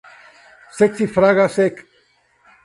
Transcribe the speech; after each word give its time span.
Saxifraga 0.77 1.45
sect. 1.57 1.85